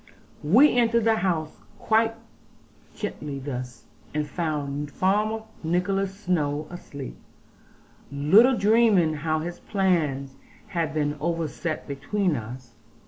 We 0.41 0.75
entered 0.79 1.03
the 1.03 1.17
house 1.17 1.57
quite 1.77 2.15
gently 2.95 3.37
thus, 3.37 3.83
and 4.15 4.27
found 4.27 4.89
Farmer 4.89 5.43
Nicholas 5.63 6.21
Snowe 6.21 6.65
asleep, 6.71 7.17
little 8.11 8.57
dreaming 8.57 9.13
how 9.13 9.41
his 9.41 9.59
plans 9.59 10.37
had 10.69 10.95
been 10.95 11.17
overset 11.19 11.87
between 11.87 12.35
us. 12.35 12.73